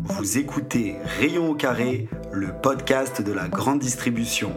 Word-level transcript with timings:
Vous 0.00 0.38
écoutez 0.38 0.96
Rayon 1.18 1.50
au 1.50 1.54
carré, 1.54 2.08
le 2.32 2.52
podcast 2.60 3.20
de 3.20 3.32
la 3.32 3.48
grande 3.48 3.80
distribution. 3.80 4.52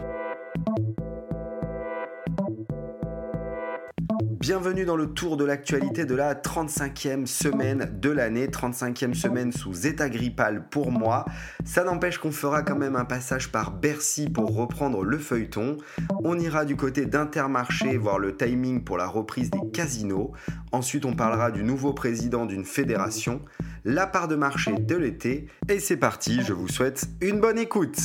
Bienvenue 4.42 4.86
dans 4.86 4.96
le 4.96 5.14
tour 5.14 5.38
de 5.38 5.46
l'actualité 5.46 6.06
de 6.06 6.16
la 6.16 6.34
35e 6.34 7.26
semaine 7.26 7.98
de 8.00 8.10
l'année, 8.10 8.48
35e 8.48 9.14
semaine 9.14 9.52
sous 9.52 9.88
état 9.88 10.10
grippal 10.10 10.68
pour 10.70 10.92
moi. 10.92 11.26
Ça 11.64 11.84
n'empêche 11.84 12.18
qu'on 12.18 12.32
fera 12.32 12.64
quand 12.64 12.76
même 12.76 12.96
un 12.96 13.06
passage 13.06 13.52
par 13.52 13.72
Bercy 13.72 14.30
pour 14.30 14.56
reprendre 14.56 15.04
le 15.04 15.18
feuilleton. 15.18 15.78
On 16.24 16.40
ira 16.40 16.66
du 16.66 16.76
côté 16.76 17.06
d'Intermarché 17.06 17.98
voir 17.98 18.20
le 18.20 18.36
timing 18.36 18.84
pour 18.84 18.98
la 18.98 19.08
reprise 19.08 19.52
des 19.52 19.72
casinos. 19.72 20.32
Ensuite, 20.72 21.06
on 21.06 21.14
parlera 21.14 21.52
du 21.52 21.64
nouveau 21.64 21.94
président 21.94 22.46
d'une 22.46 22.66
fédération, 22.66 23.42
la 23.84 24.08
part 24.08 24.28
de 24.28 24.36
marché 24.36 24.74
de 24.74 24.96
l'été. 24.96 25.48
Et 25.70 25.80
c'est 25.80 25.98
parti, 25.98 26.42
je 26.42 26.54
vous 26.54 26.68
souhaite 26.68 27.06
une 27.22 27.40
bonne 27.40 27.60
écoute. 27.60 27.98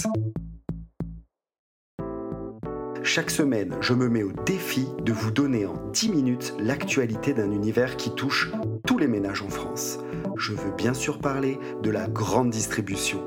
Chaque 3.02 3.30
semaine, 3.30 3.76
je 3.80 3.94
me 3.94 4.08
mets 4.08 4.24
au 4.24 4.32
défi 4.44 4.88
de 5.04 5.12
vous 5.12 5.30
donner 5.30 5.64
en 5.64 5.74
10 5.92 6.08
minutes 6.08 6.54
l'actualité 6.58 7.34
d'un 7.34 7.52
univers 7.52 7.96
qui 7.96 8.12
touche 8.12 8.50
tous 8.84 8.98
les 8.98 9.06
ménages 9.06 9.42
en 9.42 9.48
France. 9.48 10.00
Je 10.36 10.52
veux 10.52 10.72
bien 10.72 10.92
sûr 10.92 11.20
parler 11.20 11.58
de 11.82 11.90
la 11.90 12.08
grande 12.08 12.50
distribution. 12.50 13.22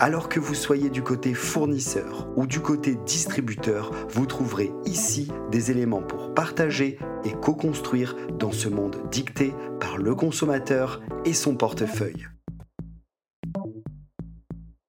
Alors 0.00 0.28
que 0.28 0.40
vous 0.40 0.54
soyez 0.54 0.90
du 0.90 1.02
côté 1.02 1.34
fournisseur 1.34 2.28
ou 2.36 2.46
du 2.46 2.60
côté 2.60 2.96
distributeur, 3.06 3.92
vous 4.10 4.26
trouverez 4.26 4.72
ici 4.86 5.30
des 5.52 5.70
éléments 5.70 6.02
pour 6.02 6.34
partager 6.34 6.98
et 7.24 7.32
co-construire 7.32 8.16
dans 8.38 8.52
ce 8.52 8.68
monde 8.68 8.96
dicté 9.10 9.54
par 9.80 9.98
le 9.98 10.14
consommateur 10.14 11.00
et 11.24 11.32
son 11.32 11.56
portefeuille. 11.56 12.26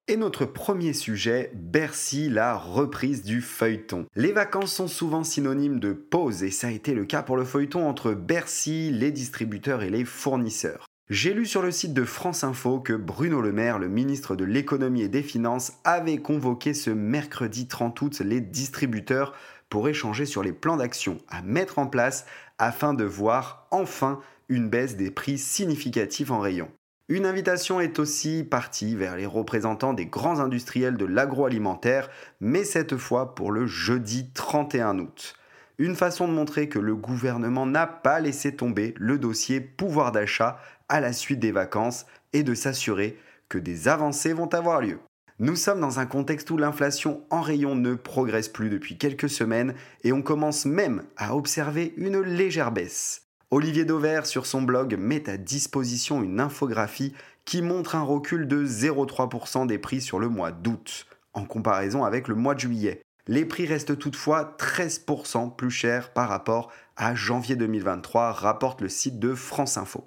Et 0.06 0.18
notre 0.18 0.44
premier 0.44 0.92
sujet, 0.92 1.50
Bercy, 1.54 2.28
la 2.28 2.56
reprise 2.56 3.22
du 3.22 3.40
feuilleton. 3.40 4.04
Les 4.14 4.32
vacances 4.32 4.74
sont 4.74 4.86
souvent 4.86 5.24
synonymes 5.24 5.80
de 5.80 5.94
pause 5.94 6.42
et 6.42 6.50
ça 6.50 6.66
a 6.66 6.70
été 6.70 6.92
le 6.92 7.06
cas 7.06 7.22
pour 7.22 7.38
le 7.38 7.44
feuilleton 7.44 7.88
entre 7.88 8.12
Bercy, 8.12 8.90
les 8.90 9.10
distributeurs 9.10 9.82
et 9.82 9.88
les 9.88 10.04
fournisseurs. 10.04 10.86
J'ai 11.10 11.34
lu 11.34 11.44
sur 11.44 11.60
le 11.60 11.70
site 11.70 11.92
de 11.92 12.04
France 12.04 12.44
Info 12.44 12.80
que 12.80 12.94
Bruno 12.94 13.42
Le 13.42 13.52
Maire, 13.52 13.78
le 13.78 13.88
ministre 13.88 14.36
de 14.36 14.44
l'économie 14.44 15.02
et 15.02 15.08
des 15.08 15.22
finances, 15.22 15.74
avait 15.84 16.16
convoqué 16.16 16.72
ce 16.72 16.88
mercredi 16.88 17.66
30 17.68 18.00
août 18.00 18.22
les 18.24 18.40
distributeurs 18.40 19.34
pour 19.68 19.88
échanger 19.88 20.26
sur 20.26 20.42
les 20.42 20.52
plans 20.52 20.76
d'action 20.76 21.18
à 21.28 21.42
mettre 21.42 21.78
en 21.78 21.86
place 21.86 22.26
afin 22.58 22.94
de 22.94 23.04
voir 23.04 23.66
enfin 23.70 24.20
une 24.48 24.68
baisse 24.68 24.96
des 24.96 25.10
prix 25.10 25.38
significatifs 25.38 26.30
en 26.30 26.40
rayon. 26.40 26.70
Une 27.08 27.26
invitation 27.26 27.80
est 27.80 27.98
aussi 27.98 28.44
partie 28.44 28.96
vers 28.96 29.16
les 29.16 29.26
représentants 29.26 29.92
des 29.92 30.06
grands 30.06 30.40
industriels 30.40 30.96
de 30.96 31.04
l'agroalimentaire, 31.04 32.08
mais 32.40 32.64
cette 32.64 32.96
fois 32.96 33.34
pour 33.34 33.52
le 33.52 33.66
jeudi 33.66 34.30
31 34.32 34.98
août. 34.98 35.34
Une 35.76 35.96
façon 35.96 36.28
de 36.28 36.32
montrer 36.32 36.68
que 36.68 36.78
le 36.78 36.94
gouvernement 36.94 37.66
n'a 37.66 37.86
pas 37.86 38.20
laissé 38.20 38.56
tomber 38.56 38.94
le 38.96 39.18
dossier 39.18 39.60
pouvoir 39.60 40.12
d'achat 40.12 40.58
à 40.88 41.00
la 41.00 41.12
suite 41.12 41.40
des 41.40 41.52
vacances 41.52 42.06
et 42.32 42.42
de 42.42 42.54
s'assurer 42.54 43.18
que 43.50 43.58
des 43.58 43.88
avancées 43.88 44.32
vont 44.32 44.52
avoir 44.54 44.80
lieu. 44.80 44.98
Nous 45.40 45.56
sommes 45.56 45.80
dans 45.80 45.98
un 45.98 46.06
contexte 46.06 46.48
où 46.52 46.56
l'inflation 46.56 47.24
en 47.28 47.40
rayon 47.40 47.74
ne 47.74 47.94
progresse 47.94 48.48
plus 48.48 48.70
depuis 48.70 48.96
quelques 48.96 49.28
semaines 49.28 49.74
et 50.04 50.12
on 50.12 50.22
commence 50.22 50.64
même 50.64 51.02
à 51.16 51.34
observer 51.34 51.92
une 51.96 52.20
légère 52.20 52.70
baisse. 52.70 53.22
Olivier 53.50 53.84
Dauvert, 53.84 54.26
sur 54.26 54.46
son 54.46 54.62
blog, 54.62 54.96
met 54.96 55.28
à 55.28 55.36
disposition 55.36 56.22
une 56.22 56.38
infographie 56.38 57.14
qui 57.44 57.62
montre 57.62 57.96
un 57.96 58.02
recul 58.02 58.46
de 58.46 58.64
0,3% 58.64 59.66
des 59.66 59.78
prix 59.78 60.00
sur 60.00 60.20
le 60.20 60.28
mois 60.28 60.52
d'août, 60.52 61.06
en 61.32 61.44
comparaison 61.44 62.04
avec 62.04 62.28
le 62.28 62.36
mois 62.36 62.54
de 62.54 62.60
juillet. 62.60 63.02
Les 63.26 63.44
prix 63.44 63.66
restent 63.66 63.98
toutefois 63.98 64.56
13% 64.60 65.56
plus 65.56 65.70
chers 65.70 66.12
par 66.12 66.28
rapport 66.28 66.70
à 66.96 67.16
janvier 67.16 67.56
2023, 67.56 68.30
rapporte 68.30 68.82
le 68.82 68.88
site 68.88 69.18
de 69.18 69.34
France 69.34 69.78
Info. 69.78 70.04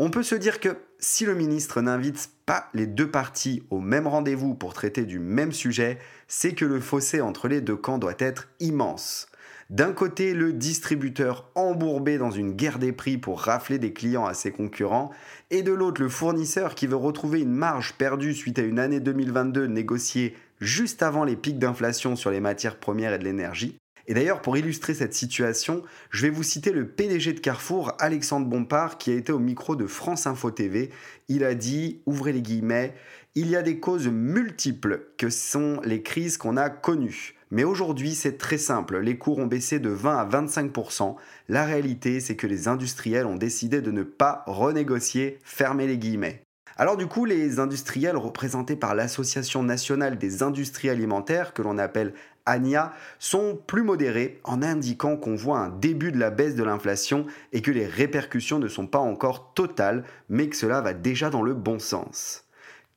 On 0.00 0.10
peut 0.10 0.22
se 0.22 0.36
dire 0.36 0.60
que 0.60 0.76
si 1.00 1.24
le 1.24 1.34
ministre 1.34 1.80
n'invite 1.80 2.30
pas 2.46 2.68
les 2.72 2.86
deux 2.86 3.10
parties 3.10 3.64
au 3.68 3.80
même 3.80 4.06
rendez-vous 4.06 4.54
pour 4.54 4.72
traiter 4.72 5.04
du 5.04 5.18
même 5.18 5.52
sujet, 5.52 5.98
c'est 6.28 6.54
que 6.54 6.64
le 6.64 6.78
fossé 6.78 7.20
entre 7.20 7.48
les 7.48 7.60
deux 7.60 7.76
camps 7.76 7.98
doit 7.98 8.14
être 8.20 8.48
immense. 8.60 9.26
D'un 9.70 9.92
côté, 9.92 10.34
le 10.34 10.52
distributeur 10.52 11.50
embourbé 11.56 12.16
dans 12.16 12.30
une 12.30 12.52
guerre 12.52 12.78
des 12.78 12.92
prix 12.92 13.18
pour 13.18 13.40
rafler 13.40 13.80
des 13.80 13.92
clients 13.92 14.24
à 14.24 14.34
ses 14.34 14.52
concurrents, 14.52 15.10
et 15.50 15.62
de 15.62 15.72
l'autre, 15.72 16.00
le 16.00 16.08
fournisseur 16.08 16.76
qui 16.76 16.86
veut 16.86 16.96
retrouver 16.96 17.40
une 17.40 17.52
marge 17.52 17.94
perdue 17.94 18.34
suite 18.34 18.60
à 18.60 18.62
une 18.62 18.78
année 18.78 19.00
2022 19.00 19.66
négociée 19.66 20.36
juste 20.60 21.02
avant 21.02 21.24
les 21.24 21.36
pics 21.36 21.58
d'inflation 21.58 22.14
sur 22.14 22.30
les 22.30 22.40
matières 22.40 22.78
premières 22.78 23.12
et 23.14 23.18
de 23.18 23.24
l'énergie. 23.24 23.76
Et 24.08 24.14
d'ailleurs, 24.14 24.40
pour 24.40 24.56
illustrer 24.56 24.94
cette 24.94 25.12
situation, 25.12 25.82
je 26.10 26.22
vais 26.22 26.30
vous 26.30 26.42
citer 26.42 26.72
le 26.72 26.88
PDG 26.88 27.34
de 27.34 27.40
Carrefour, 27.40 27.92
Alexandre 27.98 28.46
Bompard, 28.46 28.96
qui 28.96 29.10
a 29.10 29.14
été 29.14 29.32
au 29.32 29.38
micro 29.38 29.76
de 29.76 29.86
France 29.86 30.26
Info 30.26 30.50
TV. 30.50 30.88
Il 31.28 31.44
a 31.44 31.54
dit, 31.54 32.00
ouvrez 32.06 32.32
les 32.32 32.40
guillemets, 32.40 32.94
il 33.34 33.50
y 33.50 33.56
a 33.56 33.62
des 33.62 33.78
causes 33.78 34.08
multiples 34.08 35.08
que 35.18 35.28
sont 35.28 35.80
les 35.84 36.02
crises 36.02 36.38
qu'on 36.38 36.56
a 36.56 36.70
connues. 36.70 37.34
Mais 37.50 37.64
aujourd'hui, 37.64 38.14
c'est 38.14 38.38
très 38.38 38.58
simple. 38.58 38.98
Les 38.98 39.18
cours 39.18 39.38
ont 39.38 39.46
baissé 39.46 39.78
de 39.78 39.90
20 39.90 40.16
à 40.16 40.26
25%. 40.26 41.16
La 41.48 41.66
réalité, 41.66 42.20
c'est 42.20 42.36
que 42.36 42.46
les 42.46 42.66
industriels 42.66 43.26
ont 43.26 43.36
décidé 43.36 43.82
de 43.82 43.90
ne 43.90 44.02
pas 44.02 44.42
renégocier, 44.46 45.38
fermer 45.44 45.86
les 45.86 45.98
guillemets. 45.98 46.47
Alors 46.80 46.96
du 46.96 47.08
coup, 47.08 47.24
les 47.24 47.58
industriels 47.58 48.16
représentés 48.16 48.76
par 48.76 48.94
l'Association 48.94 49.64
nationale 49.64 50.16
des 50.16 50.44
industries 50.44 50.90
alimentaires, 50.90 51.52
que 51.52 51.60
l'on 51.60 51.76
appelle 51.76 52.14
ANIA, 52.46 52.92
sont 53.18 53.58
plus 53.66 53.82
modérés 53.82 54.40
en 54.44 54.62
indiquant 54.62 55.16
qu'on 55.16 55.34
voit 55.34 55.58
un 55.58 55.70
début 55.70 56.12
de 56.12 56.20
la 56.20 56.30
baisse 56.30 56.54
de 56.54 56.62
l'inflation 56.62 57.26
et 57.52 57.62
que 57.62 57.72
les 57.72 57.84
répercussions 57.86 58.60
ne 58.60 58.68
sont 58.68 58.86
pas 58.86 59.00
encore 59.00 59.54
totales, 59.54 60.04
mais 60.28 60.48
que 60.48 60.54
cela 60.54 60.80
va 60.80 60.94
déjà 60.94 61.30
dans 61.30 61.42
le 61.42 61.52
bon 61.52 61.80
sens. 61.80 62.44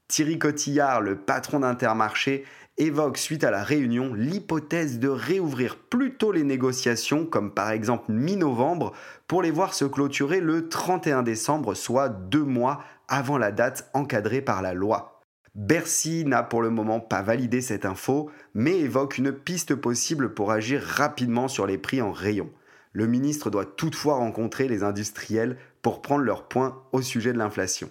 Thierry 0.08 0.38
Cotillard, 0.38 1.02
le 1.02 1.16
patron 1.16 1.62
d'Intermarché, 1.62 2.44
évoque 2.78 3.18
suite 3.18 3.44
à 3.44 3.52
la 3.52 3.64
réunion 3.64 4.14
l'hypothèse 4.14 5.00
de 5.00 5.08
réouvrir 5.08 5.78
plus 5.78 6.16
tôt 6.16 6.32
les 6.32 6.44
négociations, 6.44 7.26
comme 7.26 7.54
par 7.54 7.72
exemple 7.72 8.12
mi-novembre, 8.12 8.94
pour 9.28 9.42
les 9.42 9.52
voir 9.52 9.74
se 9.74 9.86
clôturer 9.86 10.40
le 10.40 10.70
31 10.70 11.24
décembre, 11.24 11.74
soit 11.76 12.10
deux 12.10 12.44
mois 12.44 12.84
avant 13.08 13.38
la 13.38 13.52
date 13.52 13.90
encadrée 13.94 14.42
par 14.42 14.62
la 14.62 14.74
loi. 14.74 15.22
Bercy 15.54 16.24
n'a 16.24 16.44
pour 16.44 16.62
le 16.62 16.70
moment 16.70 17.02
pas 17.02 17.22
validé 17.22 17.60
cette 17.60 17.86
info, 17.86 18.31
mais 18.54 18.80
évoque 18.80 19.18
une 19.18 19.34
piste 19.34 19.76
possible 19.76 20.34
pour 20.34 20.52
agir 20.52 20.81
rapidement 20.81 21.50
sur 21.50 21.68
les 21.68 21.78
prix 21.78 22.02
en 22.02 22.14
rayon. 22.14 22.50
Le 22.94 23.06
ministre 23.06 23.50
doit 23.50 23.66
toutefois 23.66 24.16
rencontrer 24.16 24.68
les 24.68 24.84
industriels 24.84 25.58
pour 25.81 26.02
prendre 26.02 26.24
leur 26.24 26.48
point 26.48 26.81
au 26.94 27.02
sujet 27.02 27.34
de 27.34 27.38
l'inflation. 27.38 27.90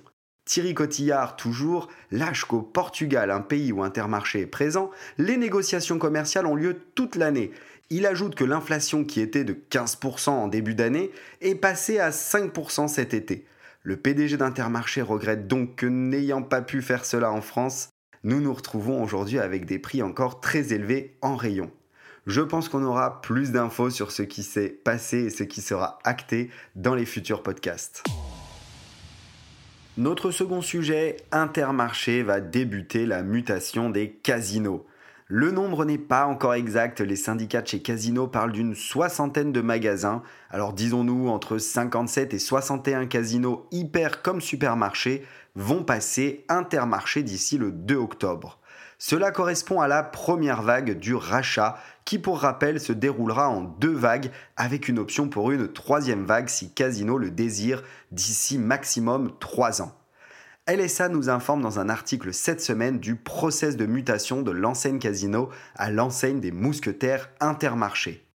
Thierry 0.51 0.75
Cotillard, 0.75 1.37
toujours, 1.37 1.87
lâche 2.11 2.45
qu'au 2.45 2.61
Portugal, 2.61 3.31
un 3.31 3.41
pays 3.41 3.71
où 3.71 3.85
Intermarché 3.85 4.41
est 4.41 4.47
présent, 4.47 4.91
les 5.17 5.37
négociations 5.37 5.97
commerciales 5.97 6.45
ont 6.45 6.57
lieu 6.57 6.77
toute 6.97 7.15
l'année. 7.15 7.53
Il 7.89 8.05
ajoute 8.05 8.35
que 8.35 8.43
l'inflation 8.43 9.05
qui 9.05 9.21
était 9.21 9.45
de 9.45 9.57
15% 9.71 10.31
en 10.31 10.49
début 10.49 10.75
d'année 10.75 11.13
est 11.41 11.55
passée 11.55 12.01
à 12.01 12.11
5% 12.11 12.89
cet 12.89 13.15
été. 13.15 13.47
Le 13.85 13.97
PDG 13.97 14.39
d'Intermarché 14.39 15.03
regrette 15.03 15.47
donc 15.47 15.77
que 15.77 15.87
n'ayant 15.87 16.43
pas 16.43 16.63
pu 16.63 16.83
faire 16.83 17.05
cela 17.05 17.31
en 17.31 17.43
France, 17.43 17.91
nous 18.25 18.41
nous 18.41 18.53
retrouvons 18.53 19.05
aujourd'hui 19.05 19.39
avec 19.39 19.67
des 19.67 19.79
prix 19.79 20.03
encore 20.03 20.41
très 20.41 20.73
élevés 20.73 21.17
en 21.23 21.37
rayon. 21.37 21.71
Je 22.27 22.41
pense 22.41 22.69
qu'on 22.69 22.83
aura 22.83 23.21
plus 23.21 23.53
d'infos 23.53 23.91
sur 23.91 24.11
ce 24.11 24.23
qui 24.23 24.43
s'est 24.43 24.69
passé 24.69 25.19
et 25.19 25.31
ce 25.31 25.45
qui 25.45 25.61
sera 25.61 26.01
acté 26.03 26.51
dans 26.75 26.97
les 26.97 27.07
futurs 27.07 27.45
podcasts. 27.45 28.03
Notre 30.01 30.31
second 30.31 30.63
sujet, 30.63 31.19
Intermarché 31.31 32.23
va 32.23 32.41
débuter 32.41 33.05
la 33.05 33.23
mutation 33.23 33.91
des 33.91 34.13
casinos. 34.13 34.87
Le 35.27 35.51
nombre 35.51 35.85
n'est 35.85 35.99
pas 35.99 36.25
encore 36.25 36.55
exact, 36.55 37.03
les 37.03 37.17
syndicats 37.17 37.61
de 37.61 37.67
chez 37.67 37.83
Casino 37.83 38.27
parlent 38.27 38.53
d'une 38.53 38.75
soixantaine 38.75 39.53
de 39.53 39.61
magasins, 39.61 40.23
alors 40.49 40.73
disons-nous 40.73 41.29
entre 41.29 41.59
57 41.59 42.33
et 42.33 42.39
61 42.39 43.09
casinos 43.09 43.67
hyper 43.73 44.23
comme 44.23 44.41
supermarchés 44.41 45.23
vont 45.55 45.85
passer 45.85 46.47
Intermarché 46.49 47.23
d'ici 47.23 47.59
le 47.59 47.71
2 47.71 47.97
octobre. 47.97 48.59
Cela 49.03 49.31
correspond 49.31 49.81
à 49.81 49.89
la 49.89 50.03
première 50.03 50.61
vague 50.61 50.99
du 50.99 51.15
rachat 51.15 51.79
qui 52.05 52.19
pour 52.19 52.39
rappel 52.39 52.79
se 52.79 52.93
déroulera 52.93 53.49
en 53.49 53.63
deux 53.63 53.95
vagues 53.95 54.31
avec 54.59 54.89
une 54.89 54.99
option 54.99 55.31
pour 55.31 55.51
une 55.53 55.73
troisième 55.73 56.27
vague 56.27 56.51
si 56.51 56.71
Casino 56.75 57.17
le 57.17 57.31
désire 57.31 57.83
d'ici 58.13 58.59
maximum 58.59 59.33
trois 59.41 59.81
ans. 59.81 59.97
LSA 60.69 61.09
nous 61.09 61.31
informe 61.31 61.63
dans 61.63 61.81
un 61.81 61.89
article 61.89 62.35
cette 62.35 62.61
semaine 62.61 63.01
du 63.01 63.17
process 63.17 63.79
de 63.79 63.87
mutation 63.87 64.43
de 64.43 64.51
l'enseigne 64.51 64.99
Casino 64.99 65.49
à 65.77 65.91
l'enseigne 65.91 66.41
des 66.41 66.53
mousquetaires 66.53 67.31
Intermarché. 67.41 68.30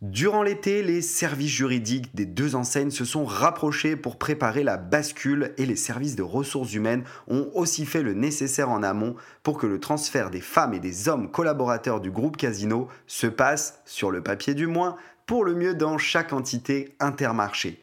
Durant 0.00 0.44
l'été, 0.44 0.84
les 0.84 1.02
services 1.02 1.50
juridiques 1.50 2.14
des 2.14 2.24
deux 2.24 2.54
enseignes 2.54 2.92
se 2.92 3.04
sont 3.04 3.24
rapprochés 3.24 3.96
pour 3.96 4.16
préparer 4.16 4.62
la 4.62 4.76
bascule 4.76 5.54
et 5.56 5.66
les 5.66 5.74
services 5.74 6.14
de 6.14 6.22
ressources 6.22 6.72
humaines 6.72 7.02
ont 7.26 7.50
aussi 7.52 7.84
fait 7.84 8.04
le 8.04 8.14
nécessaire 8.14 8.70
en 8.70 8.84
amont 8.84 9.16
pour 9.42 9.58
que 9.58 9.66
le 9.66 9.80
transfert 9.80 10.30
des 10.30 10.40
femmes 10.40 10.72
et 10.72 10.78
des 10.78 11.08
hommes 11.08 11.32
collaborateurs 11.32 12.00
du 12.00 12.12
groupe 12.12 12.36
Casino 12.36 12.86
se 13.08 13.26
passe, 13.26 13.80
sur 13.86 14.12
le 14.12 14.22
papier 14.22 14.54
du 14.54 14.68
moins, 14.68 14.94
pour 15.26 15.44
le 15.44 15.56
mieux 15.56 15.74
dans 15.74 15.98
chaque 15.98 16.32
entité 16.32 16.94
intermarché. 17.00 17.82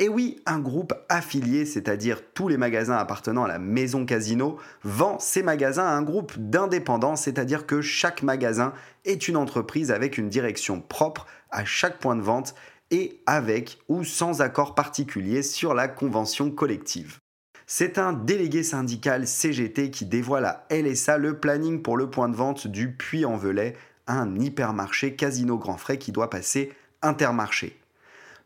Et 0.00 0.08
oui, 0.08 0.40
un 0.44 0.58
groupe 0.58 0.92
affilié, 1.08 1.64
c'est-à-dire 1.64 2.20
tous 2.34 2.48
les 2.48 2.56
magasins 2.56 2.96
appartenant 2.96 3.44
à 3.44 3.48
la 3.48 3.60
maison 3.60 4.04
Casino, 4.04 4.58
vend 4.82 5.20
ses 5.20 5.44
magasins 5.44 5.86
à 5.86 5.92
un 5.92 6.02
groupe 6.02 6.32
d'indépendants, 6.36 7.14
c'est-à-dire 7.14 7.64
que 7.64 7.80
chaque 7.80 8.24
magasin 8.24 8.72
est 9.04 9.28
une 9.28 9.36
entreprise 9.36 9.92
avec 9.92 10.18
une 10.18 10.28
direction 10.28 10.80
propre 10.80 11.26
à 11.50 11.64
chaque 11.64 12.00
point 12.00 12.16
de 12.16 12.22
vente 12.22 12.56
et 12.90 13.20
avec 13.26 13.78
ou 13.88 14.02
sans 14.02 14.42
accord 14.42 14.74
particulier 14.74 15.44
sur 15.44 15.74
la 15.74 15.86
convention 15.86 16.50
collective. 16.50 17.18
C'est 17.66 17.96
un 17.96 18.12
délégué 18.12 18.64
syndical 18.64 19.28
CGT 19.28 19.90
qui 19.90 20.06
dévoile 20.06 20.44
à 20.44 20.66
LSA 20.70 21.18
le 21.18 21.38
planning 21.38 21.82
pour 21.82 21.96
le 21.96 22.10
point 22.10 22.28
de 22.28 22.36
vente 22.36 22.66
du 22.66 22.92
Puy-en-Velay, 22.96 23.74
un 24.08 24.38
hypermarché 24.40 25.14
Casino 25.14 25.56
Grand 25.56 25.76
Frais 25.76 25.98
qui 25.98 26.10
doit 26.10 26.30
passer 26.30 26.72
Intermarché. 27.00 27.78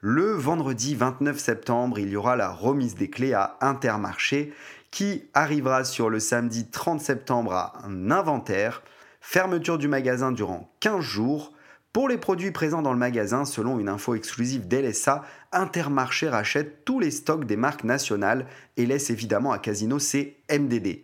Le 0.01 0.31
vendredi 0.31 0.95
29 0.95 1.41
septembre, 1.41 1.99
il 1.99 2.11
y 2.11 2.17
aura 2.17 2.37
la 2.37 2.51
remise 2.53 2.95
des 2.95 3.11
clés 3.11 3.33
à 3.33 3.57
Intermarché 3.61 4.53
qui 4.93 5.25
arrivera 5.35 5.83
sur 5.83 6.09
le 6.09 6.21
samedi 6.21 6.71
30 6.71 7.01
septembre 7.01 7.53
à 7.53 7.73
un 7.85 8.13
inventaire, 8.13 8.85
fermeture 9.21 9.77
du 9.77 9.89
magasin 9.89 10.31
durant 10.31 10.73
15 10.79 11.01
jours. 11.01 11.53
Pour 11.93 12.09
les 12.09 12.17
produits 12.17 12.53
présents 12.53 12.81
dans 12.81 12.93
le 12.93 12.99
magasin, 12.99 13.45
selon 13.45 13.81
une 13.81 13.89
info 13.89 14.15
exclusive 14.15 14.69
d'LSA, 14.69 15.25
Intermarché 15.51 16.29
rachète 16.29 16.85
tous 16.85 17.01
les 17.01 17.11
stocks 17.11 17.45
des 17.45 17.57
marques 17.57 17.83
nationales 17.83 18.47
et 18.77 18.87
laisse 18.87 19.11
évidemment 19.11 19.51
à 19.51 19.59
Casino 19.59 19.99
ses 19.99 20.37
MDD. 20.49 21.03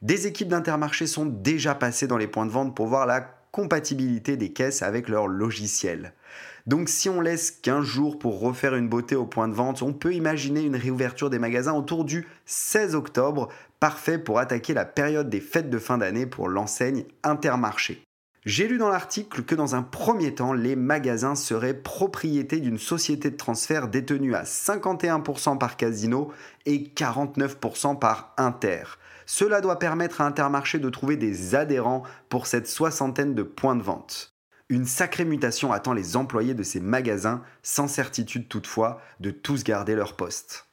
Des 0.00 0.28
équipes 0.28 0.48
d'Intermarché 0.48 1.08
sont 1.08 1.26
déjà 1.26 1.74
passées 1.74 2.06
dans 2.06 2.18
les 2.18 2.28
points 2.28 2.46
de 2.46 2.52
vente 2.52 2.76
pour 2.76 2.86
voir 2.86 3.04
la 3.04 3.37
compatibilité 3.52 4.36
des 4.36 4.52
caisses 4.52 4.82
avec 4.82 5.08
leur 5.08 5.26
logiciel. 5.26 6.12
Donc 6.66 6.88
si 6.88 7.08
on 7.08 7.20
laisse 7.20 7.50
15 7.50 7.82
jours 7.82 8.18
pour 8.18 8.40
refaire 8.40 8.74
une 8.74 8.88
beauté 8.88 9.16
au 9.16 9.24
point 9.24 9.48
de 9.48 9.54
vente, 9.54 9.82
on 9.82 9.94
peut 9.94 10.14
imaginer 10.14 10.60
une 10.60 10.76
réouverture 10.76 11.30
des 11.30 11.38
magasins 11.38 11.72
autour 11.72 12.04
du 12.04 12.26
16 12.44 12.94
octobre, 12.94 13.48
parfait 13.80 14.18
pour 14.18 14.38
attaquer 14.38 14.74
la 14.74 14.84
période 14.84 15.30
des 15.30 15.40
fêtes 15.40 15.70
de 15.70 15.78
fin 15.78 15.96
d'année 15.96 16.26
pour 16.26 16.48
l'enseigne 16.48 17.04
Intermarché. 17.22 18.02
J'ai 18.44 18.68
lu 18.68 18.78
dans 18.78 18.88
l'article 18.88 19.42
que 19.42 19.54
dans 19.54 19.74
un 19.74 19.82
premier 19.82 20.34
temps, 20.34 20.52
les 20.52 20.76
magasins 20.76 21.34
seraient 21.34 21.74
propriété 21.74 22.60
d'une 22.60 22.78
société 22.78 23.30
de 23.30 23.36
transfert 23.36 23.88
détenue 23.88 24.34
à 24.34 24.44
51% 24.44 25.58
par 25.58 25.76
Casino 25.76 26.32
et 26.64 26.78
49% 26.94 27.98
par 27.98 28.32
Inter. 28.36 28.84
Cela 29.30 29.60
doit 29.60 29.78
permettre 29.78 30.22
à 30.22 30.24
Intermarché 30.24 30.78
de 30.78 30.88
trouver 30.88 31.18
des 31.18 31.54
adhérents 31.54 32.02
pour 32.30 32.46
cette 32.46 32.66
soixantaine 32.66 33.34
de 33.34 33.42
points 33.42 33.76
de 33.76 33.82
vente. 33.82 34.32
Une 34.70 34.86
sacrée 34.86 35.26
mutation 35.26 35.70
attend 35.70 35.92
les 35.92 36.16
employés 36.16 36.54
de 36.54 36.62
ces 36.62 36.80
magasins, 36.80 37.42
sans 37.62 37.88
certitude 37.88 38.48
toutefois 38.48 39.02
de 39.20 39.30
tous 39.30 39.64
garder 39.64 39.94
leur 39.94 40.16
poste. 40.16 40.66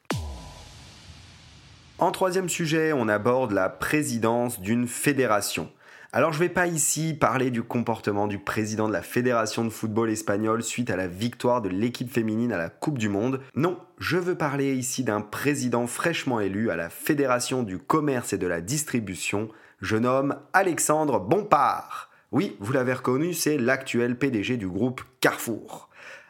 En 1.98 2.12
troisième 2.12 2.48
sujet, 2.48 2.94
on 2.94 3.10
aborde 3.10 3.52
la 3.52 3.68
présidence 3.68 4.62
d'une 4.62 4.88
fédération. 4.88 5.70
Alors 6.16 6.32
je 6.32 6.40
ne 6.40 6.46
vais 6.46 6.54
pas 6.54 6.68
ici 6.68 7.14
parler 7.14 7.52
du 7.52 7.62
comportement 7.62 8.28
du 8.28 8.40
président 8.40 8.88
de 8.88 8.94
la 8.94 9.02
Fédération 9.02 9.66
de 9.66 9.70
football 9.70 10.10
espagnol 10.10 10.64
suite 10.64 10.90
à 10.90 10.96
la 10.96 11.10
victoire 11.10 11.62
de 11.62 11.68
l'équipe 11.68 12.10
féminine 12.10 12.54
à 12.54 12.58
la 12.58 12.70
Coupe 12.70 12.98
du 12.98 13.10
Monde. 13.10 13.42
Non, 13.54 13.78
je 13.98 14.16
veux 14.16 14.36
parler 14.36 14.76
ici 14.76 15.04
d'un 15.04 15.20
président 15.20 15.88
fraîchement 15.88 16.40
élu 16.40 16.70
à 16.70 16.78
la 16.78 16.90
Fédération 16.90 17.64
du 17.64 17.80
commerce 17.80 18.32
et 18.32 18.38
de 18.38 18.48
la 18.48 18.62
distribution. 18.62 19.50
Je 19.82 19.98
nomme 19.98 20.38
Alexandre 20.54 21.20
Bompard. 21.20 22.10
Oui, 22.32 22.56
vous 22.62 22.72
l'avez 22.72 22.94
reconnu, 22.94 23.34
c'est 23.34 23.58
l'actuel 23.58 24.18
PDG 24.18 24.56
du 24.56 24.70
groupe 24.70 25.02
Carrefour. 25.20 25.90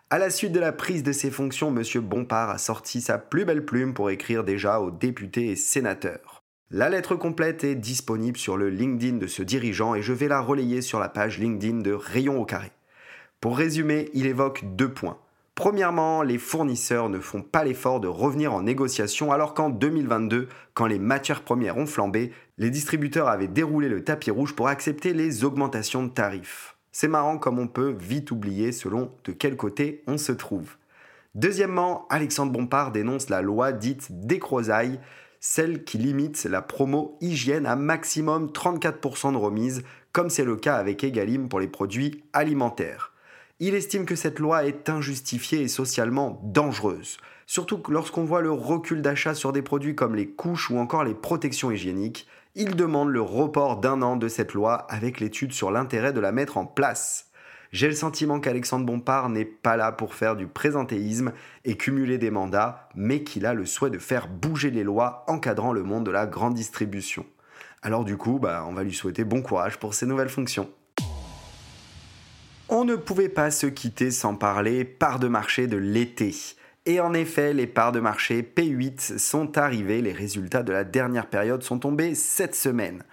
À 0.10 0.18
la 0.18 0.31
suite 0.31 0.52
de 0.52 0.60
la 0.60 0.72
prise 0.72 1.04
de 1.04 1.12
ses 1.12 1.30
fonctions, 1.30 1.68
M. 1.68 2.02
Bompard 2.02 2.50
a 2.50 2.58
sorti 2.58 3.02
sa 3.02 3.20
plus 3.20 3.46
belle 3.46 3.66
plume 3.66 3.94
pour 3.94 4.10
écrire 4.10 4.44
déjà 4.44 4.80
aux 4.80 4.90
députés 4.90 5.52
et 5.52 5.56
sénateurs. 5.56 6.44
La 6.72 6.90
lettre 6.90 7.16
complète 7.16 7.64
est 7.64 7.76
disponible 7.76 8.38
sur 8.38 8.58
le 8.58 8.72
LinkedIn 8.72 9.18
de 9.18 9.28
ce 9.28 9.44
dirigeant 9.44 9.94
et 9.94 10.02
je 10.02 10.14
vais 10.14 10.28
la 10.28 10.42
relayer 10.42 10.82
sur 10.82 11.00
la 11.00 11.10
page 11.10 11.38
LinkedIn 11.38 11.82
de 11.82 11.92
Rayon 11.92 12.42
au 12.42 12.46
carré. 12.46 12.72
Pour 13.40 13.56
résumer, 13.56 14.10
il 14.16 14.26
évoque 14.26 14.64
deux 14.76 14.92
points. 14.92 15.20
Premièrement, 15.54 16.24
les 16.24 16.40
fournisseurs 16.40 17.10
ne 17.10 17.20
font 17.20 17.44
pas 17.44 17.64
l'effort 17.64 18.00
de 18.00 18.08
revenir 18.08 18.52
en 18.52 18.64
négociation 18.64 19.32
alors 19.32 19.54
qu'en 19.54 19.70
2022, 19.70 20.50
quand 20.74 20.88
les 20.88 20.98
matières 20.98 21.44
premières 21.44 21.78
ont 21.78 21.86
flambé, 21.86 22.34
les 22.58 22.72
distributeurs 22.72 23.28
avaient 23.28 23.48
déroulé 23.48 23.88
le 23.88 24.04
tapis 24.04 24.32
rouge 24.32 24.56
pour 24.56 24.68
accepter 24.68 25.14
les 25.14 25.44
augmentations 25.44 26.04
de 26.04 26.10
tarifs. 26.10 26.76
C'est 26.92 27.08
marrant 27.08 27.38
comme 27.38 27.60
on 27.60 27.68
peut 27.68 27.96
vite 28.00 28.32
oublier 28.32 28.72
selon 28.72 29.12
de 29.24 29.34
quel 29.34 29.56
côté 29.56 30.02
on 30.08 30.18
se 30.18 30.32
trouve. 30.32 30.78
Deuxièmement, 31.36 32.08
Alexandre 32.10 32.54
Bompard 32.54 32.92
dénonce 32.92 33.30
la 33.30 33.42
loi 33.42 33.72
dite 33.72 34.08
Décrozaille, 34.10 35.00
celle 35.47 35.83
qui 35.83 36.00
limite 36.00 36.44
la 36.45 36.63
promo 36.63 37.19
hygiène 37.21 37.68
à 37.68 37.75
maximum 37.75 38.47
34% 38.47 39.31
de 39.31 39.38
remise, 39.38 39.83
comme 40.12 40.31
c'est 40.31 40.44
le 40.44 40.56
cas 40.56 40.77
avec 40.77 41.03
Egalim 41.03 41.50
pour 41.50 41.59
les 41.59 41.68
produits 41.68 42.24
alimentaires. 42.33 43.13
Il 43.59 43.75
estime 43.75 44.07
que 44.07 44.15
cette 44.15 44.39
loi 44.39 44.65
est 44.65 44.89
injustifiée 44.89 45.62
et 45.62 45.68
socialement 45.68 46.42
dangereuse, 46.44 47.18
surtout 47.45 47.80
lorsqu'on 47.89 48.25
voit 48.25 48.42
le 48.42 48.51
recul 48.51 49.03
d'achat 49.03 49.36
sur 49.36 49.53
des 49.53 49.62
produits 49.62 49.94
comme 49.94 50.15
les 50.15 50.27
couches 50.27 50.71
ou 50.71 50.80
encore 50.80 51.03
les 51.03 51.13
protections 51.13 51.69
hygiéniques. 51.69 52.27
Il 52.56 52.75
demande 52.75 53.09
le 53.09 53.21
report 53.21 53.77
d'un 53.80 54.01
an 54.01 54.15
de 54.15 54.27
cette 54.27 54.53
loi 54.53 54.74
avec 54.89 55.19
l'étude 55.19 55.53
sur 55.53 55.69
l'intérêt 55.69 56.12
de 56.12 56.21
la 56.21 56.31
mettre 56.31 56.57
en 56.57 56.65
place. 56.65 57.30
J'ai 57.72 57.88
le 57.88 57.96
sentiment 57.96 58.40
qu'Alexandre 58.40 58.86
Bompard 58.86 59.30
n'est 59.30 59.46
pas 59.46 59.78
là 59.78 59.92
pour 59.92 60.14
faire 60.14 60.36
du 60.36 60.48
présentéisme 60.48 61.34
et 61.64 61.78
cumuler 61.78 62.18
des 62.18 62.32
mandats, 62.32 62.90
mais 62.96 63.24
qu'il 63.24 63.46
a 63.46 63.54
le 63.54 63.66
souhait 63.66 63.90
de 63.90 64.00
faire 64.00 64.28
bouger 64.28 64.72
les 64.72 64.84
lois 64.84 65.24
encadrant 65.28 65.74
le 65.74 65.84
monde 65.84 66.06
de 66.06 66.12
la 66.12 66.26
grande 66.26 66.54
distribution. 66.54 67.26
Alors 67.82 68.04
du 68.04 68.18
coup, 68.18 68.40
bah, 68.40 68.66
on 68.68 68.74
va 68.74 68.84
lui 68.84 68.94
souhaiter 68.94 69.24
bon 69.24 69.42
courage 69.42 69.78
pour 69.78 69.94
ses 69.94 70.06
nouvelles 70.06 70.30
fonctions. 70.30 70.70
On 72.68 72.84
ne 72.84 72.96
pouvait 72.96 73.30
pas 73.30 73.52
se 73.52 73.68
quitter 73.68 74.10
sans 74.10 74.36
parler 74.36 74.86
parts 74.86 75.20
de 75.20 75.28
marché 75.28 75.68
de 75.68 75.78
l'été. 75.78 76.34
Et 76.88 77.00
en 77.00 77.14
effet, 77.14 77.54
les 77.54 77.68
parts 77.68 77.92
de 77.92 78.00
marché 78.00 78.42
P8 78.42 79.18
sont 79.18 79.58
arrivées, 79.58 80.02
les 80.02 80.12
résultats 80.12 80.64
de 80.64 80.72
la 80.72 80.84
dernière 80.84 81.28
période 81.28 81.64
sont 81.64 81.80
tombés 81.80 82.16
cette 82.16 82.56
semaine. 82.56 83.04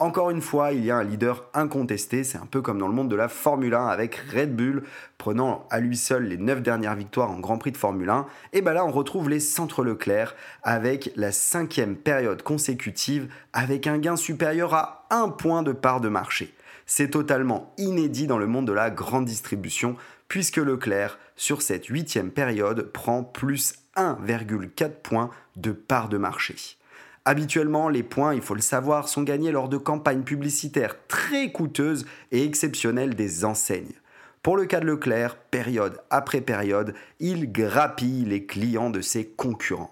Encore 0.00 0.30
une 0.30 0.40
fois, 0.40 0.72
il 0.72 0.82
y 0.82 0.90
a 0.90 0.96
un 0.96 1.04
leader 1.04 1.50
incontesté, 1.52 2.24
c'est 2.24 2.38
un 2.38 2.46
peu 2.46 2.62
comme 2.62 2.78
dans 2.78 2.88
le 2.88 2.94
monde 2.94 3.10
de 3.10 3.16
la 3.16 3.28
Formule 3.28 3.74
1 3.74 3.86
avec 3.86 4.14
Red 4.14 4.56
Bull 4.56 4.82
prenant 5.18 5.66
à 5.68 5.78
lui 5.78 5.94
seul 5.94 6.24
les 6.24 6.38
9 6.38 6.62
dernières 6.62 6.94
victoires 6.94 7.30
en 7.30 7.38
Grand 7.38 7.58
Prix 7.58 7.72
de 7.72 7.76
Formule 7.76 8.08
1. 8.08 8.24
Et 8.54 8.62
bien 8.62 8.72
là, 8.72 8.86
on 8.86 8.92
retrouve 8.92 9.28
les 9.28 9.40
centres 9.40 9.84
Leclerc 9.84 10.34
avec 10.62 11.12
la 11.16 11.32
cinquième 11.32 11.96
période 11.96 12.42
consécutive 12.42 13.30
avec 13.52 13.86
un 13.86 13.98
gain 13.98 14.16
supérieur 14.16 14.72
à 14.72 15.06
1 15.10 15.28
point 15.28 15.62
de 15.62 15.72
part 15.72 16.00
de 16.00 16.08
marché. 16.08 16.54
C'est 16.86 17.10
totalement 17.10 17.74
inédit 17.76 18.26
dans 18.26 18.38
le 18.38 18.46
monde 18.46 18.68
de 18.68 18.72
la 18.72 18.88
grande 18.88 19.26
distribution, 19.26 19.96
puisque 20.28 20.56
Leclerc, 20.56 21.18
sur 21.36 21.60
cette 21.60 21.86
huitième 21.86 22.30
période, 22.30 22.90
prend 22.90 23.22
plus 23.22 23.74
1,4 23.96 24.88
points 25.02 25.28
de 25.56 25.72
part 25.72 26.08
de 26.08 26.16
marché. 26.16 26.56
Habituellement, 27.24 27.88
les 27.88 28.02
points, 28.02 28.34
il 28.34 28.40
faut 28.40 28.54
le 28.54 28.60
savoir, 28.60 29.08
sont 29.08 29.22
gagnés 29.22 29.52
lors 29.52 29.68
de 29.68 29.76
campagnes 29.76 30.22
publicitaires 30.22 30.96
très 31.06 31.52
coûteuses 31.52 32.06
et 32.32 32.44
exceptionnelles 32.44 33.14
des 33.14 33.44
enseignes. 33.44 33.92
Pour 34.42 34.56
le 34.56 34.64
cas 34.64 34.80
de 34.80 34.86
Leclerc, 34.86 35.36
période 35.36 36.00
après 36.08 36.40
période, 36.40 36.94
il 37.18 37.52
grappille 37.52 38.24
les 38.24 38.46
clients 38.46 38.88
de 38.88 39.02
ses 39.02 39.26
concurrents. 39.26 39.90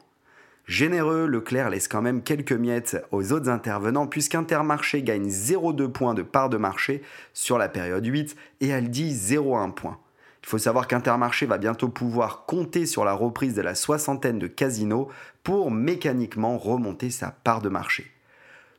Généreux, 0.64 1.26
Leclerc 1.26 1.70
laisse 1.70 1.88
quand 1.88 2.02
même 2.02 2.22
quelques 2.22 2.52
miettes 2.52 3.02
aux 3.10 3.32
autres 3.32 3.48
intervenants 3.48 4.06
puisqu'Intermarché 4.06 5.02
gagne 5.02 5.28
0,2 5.28 5.88
points 5.88 6.14
de 6.14 6.22
part 6.22 6.48
de 6.48 6.56
marché 6.56 7.02
sur 7.34 7.58
la 7.58 7.68
période 7.68 8.04
8 8.04 8.36
et 8.60 8.72
Aldi 8.72 9.14
0,1 9.14 9.72
point. 9.72 9.98
Il 10.42 10.48
faut 10.48 10.58
savoir 10.58 10.86
qu'Intermarché 10.86 11.46
va 11.46 11.58
bientôt 11.58 11.88
pouvoir 11.88 12.46
compter 12.46 12.86
sur 12.86 13.04
la 13.04 13.12
reprise 13.12 13.54
de 13.54 13.62
la 13.62 13.74
soixantaine 13.74 14.38
de 14.38 14.46
casinos 14.46 15.08
pour 15.48 15.70
mécaniquement 15.70 16.58
remonter 16.58 17.08
sa 17.08 17.30
part 17.30 17.62
de 17.62 17.70
marché. 17.70 18.10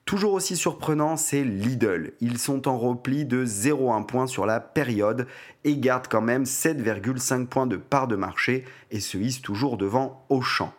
Toujours 0.06 0.34
aussi 0.34 0.56
surprenant, 0.56 1.18
c'est 1.18 1.44
Lidl. 1.44 2.14
Ils 2.22 2.38
sont 2.38 2.68
en 2.68 2.78
repli 2.78 3.26
de 3.26 3.44
0,1 3.44 4.06
point 4.06 4.28
sur 4.28 4.46
la 4.46 4.60
période 4.60 5.26
et 5.64 5.78
gardent 5.78 6.08
quand 6.08 6.22
même 6.22 6.44
7,5 6.44 7.48
points 7.48 7.66
de 7.66 7.76
part 7.76 8.08
de 8.08 8.16
marché 8.16 8.66
et 8.92 9.00
se 9.00 9.18
hissent 9.18 9.42
toujours 9.42 9.78
devant 9.78 10.28
Auchan. 10.30 10.72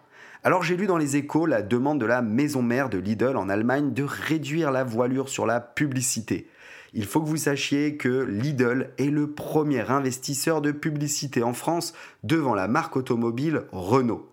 Alors 0.44 0.62
j'ai 0.62 0.76
lu 0.76 0.86
dans 0.86 0.96
les 0.96 1.16
échos 1.16 1.44
la 1.44 1.60
demande 1.60 2.00
de 2.00 2.06
la 2.06 2.22
maison 2.22 2.62
mère 2.62 2.88
de 2.88 2.98
Lidl 2.98 3.36
en 3.36 3.48
Allemagne 3.48 3.92
de 3.92 4.04
réduire 4.04 4.70
la 4.70 4.84
voilure 4.84 5.28
sur 5.28 5.44
la 5.44 5.58
publicité. 5.58 6.48
Il 6.92 7.04
faut 7.04 7.20
que 7.20 7.28
vous 7.28 7.36
sachiez 7.36 7.96
que 7.96 8.22
Lidl 8.22 8.90
est 8.98 9.10
le 9.10 9.32
premier 9.32 9.90
investisseur 9.90 10.60
de 10.60 10.70
publicité 10.70 11.42
en 11.42 11.52
France 11.52 11.94
devant 12.22 12.54
la 12.54 12.68
marque 12.68 12.96
automobile 12.96 13.64
Renault. 13.72 14.29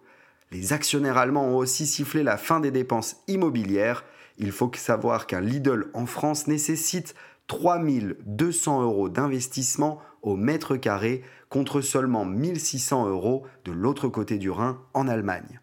Les 0.51 0.71
actionnaires 0.71 1.17
allemands 1.17 1.47
ont 1.47 1.57
aussi 1.57 1.85
sifflé 1.85 2.23
la 2.23 2.37
fin 2.37 2.59
des 2.59 2.71
dépenses 2.71 3.17
immobilières. 3.27 4.05
Il 4.37 4.51
faut 4.51 4.71
savoir 4.75 5.27
qu'un 5.27 5.41
Lidl 5.41 5.89
en 5.93 6.05
France 6.05 6.47
nécessite 6.47 7.15
3200 7.47 8.81
euros 8.81 9.09
d'investissement 9.09 10.01
au 10.21 10.35
mètre 10.35 10.75
carré 10.77 11.23
contre 11.49 11.81
seulement 11.81 12.25
1600 12.25 13.07
euros 13.07 13.45
de 13.65 13.71
l'autre 13.71 14.07
côté 14.07 14.37
du 14.37 14.49
Rhin 14.49 14.81
en 14.93 15.07
Allemagne. 15.07 15.59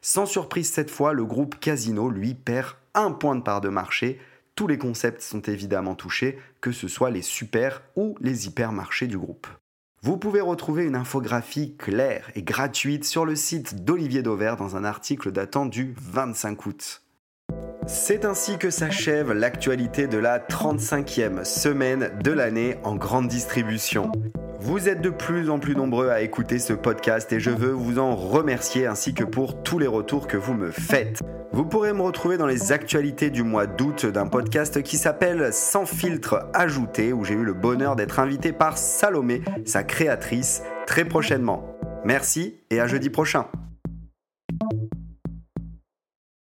Sans 0.00 0.26
surprise 0.26 0.70
cette 0.70 0.90
fois, 0.90 1.12
le 1.12 1.24
groupe 1.24 1.58
Casino, 1.58 2.10
lui, 2.10 2.34
perd 2.34 2.76
un 2.94 3.12
point 3.12 3.36
de 3.36 3.42
part 3.42 3.60
de 3.60 3.68
marché. 3.68 4.20
Tous 4.54 4.66
les 4.66 4.78
concepts 4.78 5.20
sont 5.20 5.42
évidemment 5.42 5.94
touchés, 5.94 6.38
que 6.60 6.72
ce 6.72 6.88
soit 6.88 7.10
les 7.10 7.22
super 7.22 7.82
ou 7.96 8.16
les 8.20 8.46
hypermarchés 8.46 9.06
du 9.06 9.18
groupe. 9.18 9.46
Vous 10.06 10.18
pouvez 10.18 10.40
retrouver 10.40 10.84
une 10.84 10.94
infographie 10.94 11.74
claire 11.74 12.30
et 12.36 12.42
gratuite 12.44 13.04
sur 13.04 13.24
le 13.24 13.34
site 13.34 13.84
d'Olivier 13.84 14.22
Dauvert 14.22 14.56
dans 14.56 14.76
un 14.76 14.84
article 14.84 15.32
datant 15.32 15.66
du 15.66 15.96
25 15.98 16.64
août. 16.66 17.02
C'est 17.88 18.24
ainsi 18.24 18.56
que 18.56 18.70
s'achève 18.70 19.32
l'actualité 19.32 20.06
de 20.06 20.18
la 20.18 20.38
35e 20.38 21.44
semaine 21.44 22.12
de 22.22 22.30
l'année 22.30 22.76
en 22.84 22.94
grande 22.94 23.26
distribution. 23.26 24.12
Vous 24.60 24.88
êtes 24.88 25.02
de 25.02 25.10
plus 25.10 25.50
en 25.50 25.58
plus 25.58 25.76
nombreux 25.76 26.08
à 26.08 26.22
écouter 26.22 26.58
ce 26.58 26.72
podcast 26.72 27.32
et 27.32 27.40
je 27.40 27.50
veux 27.50 27.72
vous 27.72 27.98
en 27.98 28.16
remercier 28.16 28.86
ainsi 28.86 29.12
que 29.12 29.24
pour 29.24 29.62
tous 29.62 29.78
les 29.78 29.86
retours 29.86 30.26
que 30.26 30.36
vous 30.36 30.54
me 30.54 30.70
faites. 30.70 31.20
Vous 31.52 31.64
pourrez 31.64 31.92
me 31.92 32.02
retrouver 32.02 32.38
dans 32.38 32.46
les 32.46 32.72
actualités 32.72 33.30
du 33.30 33.42
mois 33.42 33.66
d'août 33.66 34.06
d'un 34.06 34.26
podcast 34.26 34.82
qui 34.82 34.96
s'appelle 34.96 35.52
Sans 35.52 35.84
filtre 35.84 36.48
ajouté 36.54 37.12
où 37.12 37.24
j'ai 37.24 37.34
eu 37.34 37.44
le 37.44 37.54
bonheur 37.54 37.96
d'être 37.96 38.18
invité 38.18 38.52
par 38.52 38.78
Salomé, 38.78 39.42
sa 39.66 39.84
créatrice, 39.84 40.62
très 40.86 41.04
prochainement. 41.04 41.76
Merci 42.04 42.56
et 42.70 42.80
à 42.80 42.86
jeudi 42.86 43.10
prochain. 43.10 43.46